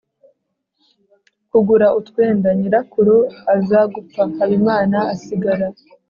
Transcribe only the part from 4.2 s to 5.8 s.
Habimana asigara